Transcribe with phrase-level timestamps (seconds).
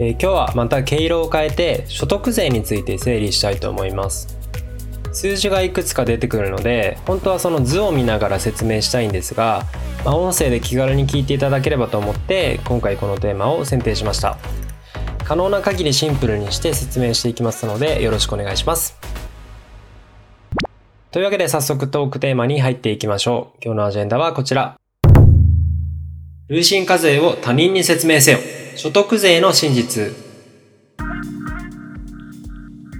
[0.00, 4.38] えー、今日はまた毛色を変えて所得税について整理したいと思います。
[5.12, 9.64] 数字がいくつか出てくるので本当はその図を見ながら説明したいんですが、
[10.04, 14.36] まあ、音声で気軽に聞いていただければと思って今回このテーマを選定しました。
[15.24, 18.96] 可能な限りシンプルにして説明していきますのでよろしくお願いします。
[21.10, 23.58] というわけで早速トークテーマに入っていきましょう。
[23.62, 24.76] 今日のアジェンダはこちら。
[26.48, 28.38] 累進課税を他人に説明せよ。
[28.78, 30.14] 所得税の真実。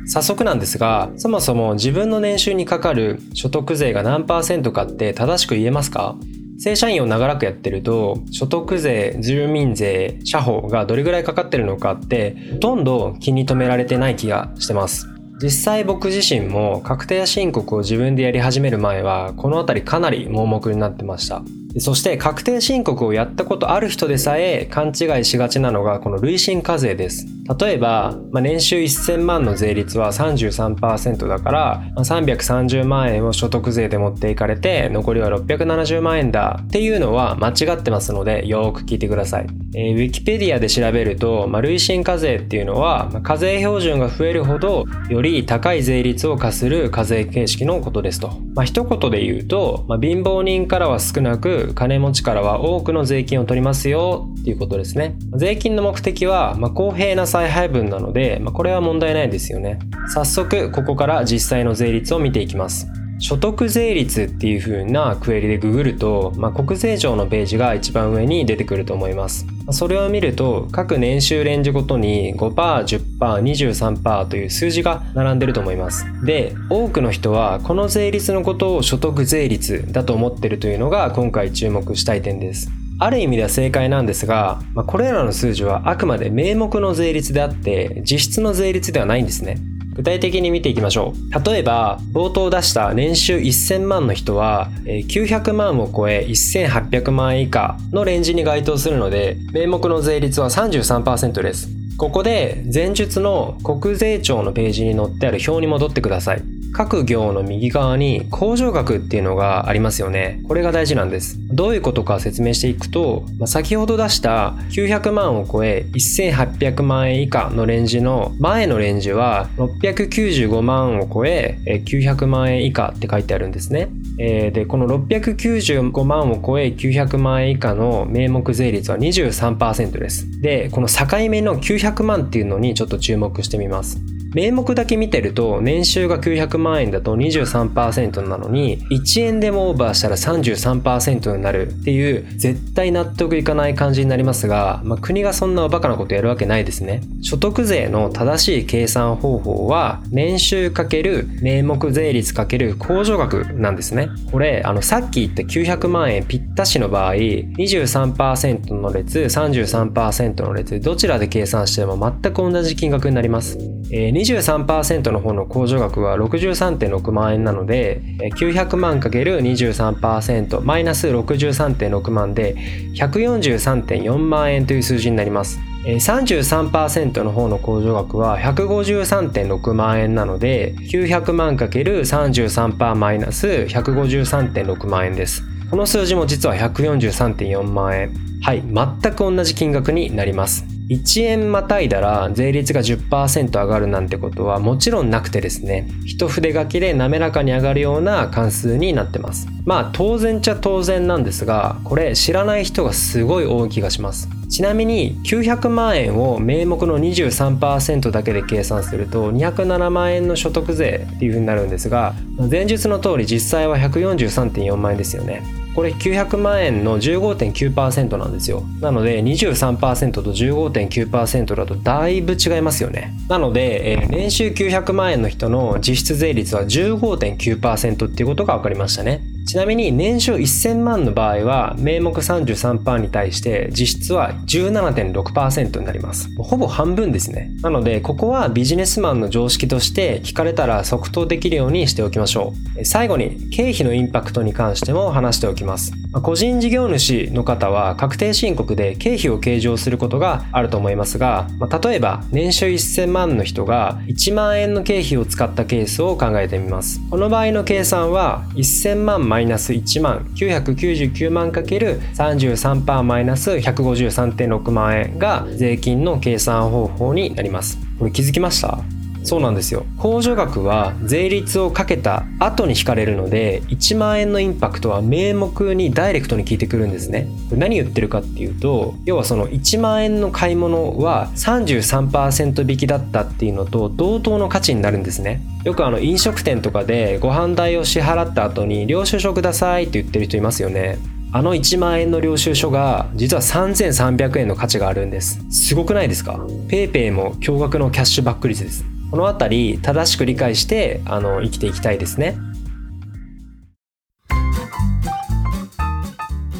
[0.08, 6.16] 早速なんですがそもそも自分の年収にかかる所得税が何パーセントかって正しく言えますか？
[6.58, 15.06] 正社員を長らくやってると所得税住民税社保がどれぐらいかかってるのかってほとんど気に留められてない気がしてます。
[15.40, 21.40] 実際僕自身も確定申告を自分でやり始める前はこの辺りかなり盲目になってました。
[21.78, 27.26] そして確定申告をやったことある人でさえ勘違いしがちなのがこの累進課税です。
[27.58, 55.16] 例えば、まあ、年収1000万の税率は33%だから、まあ、330万円を所得税で持っていかれて残りは670万円だっていうのは間違ってますのでよーく聞いてください、えー、ウィキペディアで調べると、まあ、累進課税っていうのは、まあ、課税標準が増えるほどより高い税率を課する課税形式のことですと、まあ、一言で言うと、まあ、貧乏人からは少なく金持ちからは多くの税金を取りますよっていうことですね。
[55.34, 59.78] 税金の目的は、まあ、公平な再配分なので、まあ、これは問題ないですよね。
[60.12, 62.88] 早速ここから実際の税率を見ていきます。
[63.20, 69.46] 所得税率っていう風なクエリでググると、まあ、国税庁のページが一番上に出てくると思います。
[69.70, 76.06] それを見ると各年収レンジごとに 5%10%23% という数字が並んでると思います。
[76.24, 82.70] で多くの人はこの税率のことを所得税率だと思ってるというのが今回注目したい点です。
[83.00, 89.58] ある意味では正解なんですが、まあ、これらの数字はあくまで名目の税率であって実質の税率ではないんですね。
[89.98, 91.44] 具体的に見ていきましょう。
[91.50, 101.68] 例えば冒頭出した年収1000万の人は900万を超え1800万円以下のレンジに該当するので名目の税率は33%です。
[101.96, 106.57] ここで前述の国税庁のページに載ってある表に戻ってください。
[106.72, 110.40] 各行の右側に控除額っていうのがありますよね。
[110.46, 111.38] これが大事なんです。
[111.48, 123.88] どういうことか説明していくと、まあ、先ほど出した900万を超え1800万円以下のレンジの前のレンジは695万を超え900万円以下って書いてあるんですね。
[124.18, 130.40] えー、で、この695万を超え900万円以下の名目税率は23%です。
[130.40, 134.00] で、この境目の900万っていうのにちょっと注目してみます。
[134.34, 147.02] 名目だけ見てると年収が900万円だと23%なのに1円でもオーバーしたら33%になるっていう絶対納得いかない感じになりますが、まあ、国がそんなおバカなことやるわけないですね。
[147.22, 154.08] 所得税の正しい計算方法は年収かける名目税率かける控除額なんですね。
[154.30, 163.58] これあのさっき言った900万円ぴったしの場合23%の列33%の列どちらで計算しても全く同じ金額になります。
[163.90, 168.00] えー、23%の方の控除額は63.6万円なので
[168.36, 172.56] 900万 ×23% マイナス63.6万で
[172.94, 175.60] 143.4万円という数字になります。
[175.84, 185.42] 33%の方の控除額は153.6万円なので900万 ×33% マイナス153.6万円です。
[185.70, 188.14] この数字も実は143.4万円。
[188.40, 190.64] はい全く同じ金額になります。
[190.88, 199.48] 1円またいだら税率が10%上がるなんてことはもちろんなくてですね一筆書きで滑らかに上がるような関数になってます。
[199.66, 204.30] まあ当然ちゃ当然なんですがこれ知らない人がすごい多い気がします。
[204.48, 212.14] ちなみに900万円を名目の23%だけで計算すると207万円の所得税っていう風になるんですが
[212.50, 215.42] 前述の通り実際は143.4万円ですよね。
[215.74, 218.62] これ900万円の15.9%なんですよ。
[218.80, 223.12] なので23%と15.9%だとだいぶ違いますよね。
[223.28, 229.20] なので、えー、年収900万円の人の実質税率は15.9%っていうことが分かりましたね。
[229.48, 236.28] ちなみに年収1000万の場合は名目33%に対して実質は17.6%になります。
[236.36, 237.50] ほぼ半分ですね。
[237.62, 242.84] なのでここはビジネスマンの常識として聞かれたら即答できるようにしておきましょう。
[242.84, 245.94] 最後に経費のインパクトに関しても話しておきます。
[246.22, 251.46] 個人事業主の方は確定申告で経費を計上することがあると思いますが
[251.82, 257.00] 例えば年収1000万の人が1万円の経費を使ったケースを考えてみます。
[257.10, 267.78] この場合の計算は1000万マイナス1万999万かける33%マイナス153.6万円が税金の計算方法になります。
[268.00, 268.97] これ気づきました？
[269.22, 269.84] そうなんですよ。
[269.98, 277.28] 控除額は税率をかけた後に引かれるので1万円のインパクトは名目にダイレクトに効いてくるんですね。
[277.52, 285.42] 何言ってるかっていうと要はその1万円の買い物は33%引きだったっていうのと同等の価値になるんですね。
[285.64, 290.98] よくあの飲食店とかでご飯代を支払った後に領収書くださいって言ってる人いますよね。
[291.30, 295.44] あの1万円の領収書が実は3300円の価値があるんです。
[295.50, 296.36] すごくないですか
[296.68, 298.97] ？PayPay も驚愕のキャッシュバック率です。
[299.10, 302.36] この辺り正しく理解してあの生きていきたいですね。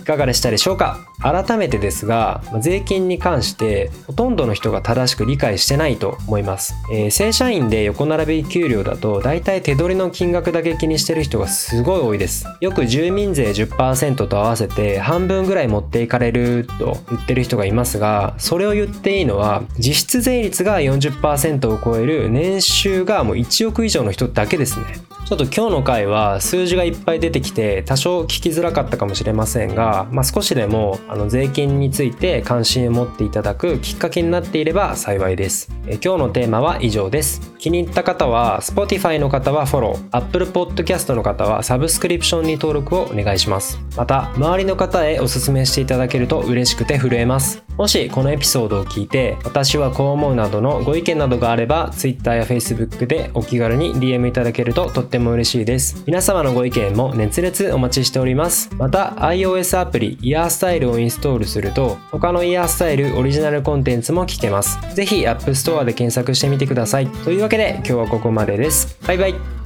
[0.09, 0.99] かがでしたでしょうか？
[1.21, 12.47] 改めてですが税金に関してほとんどの人が正しく理解してないと思います、えー、正社員で横並び給料だと大体手取りの金額だけ気にしてる人がすごい多いです。
[12.61, 24.87] よく住民税10%と合わせて半分ぐらい持っていかれると言ってる人がいますがそれを言っていいのは実質税率が40%を超える年収がもう1億以上の人だけですね。
[25.29, 35.71] ちょっと今日の回は数字がいっぱい出てきて多少聞きづらかったかもしれませんが、まあ、少しでもあの税金について関心を持っていただくきっかけになっていれば幸いです。
[35.87, 37.43] え今日のテーマは以上です。
[37.59, 43.79] 気に入った方は Spotify の方はフォロー、Apple Podcast の方はサブスクリプションに登録をお願いします。
[43.99, 47.68] また、周りの方へお勧めしていただけると嬉しくて震えます。
[47.79, 56.03] もしこのエピソードを聞いて私はこう思うなどのご意見などがあれば Twitter や Facebook でお気軽に DM いただけるととっても嬉しいです。
[56.05, 58.69] 皆様のご意見も熱烈お待ちしております。
[58.75, 64.79] また iOS アプリイヤースタイルをインストールすると他のイヤースタイルオリジナルコンテンツも聞けます。
[64.97, 67.07] ぜひ App Store で検索してみてください。
[67.07, 68.99] というわけで今日はここまでです。
[69.07, 69.58] バイバイ。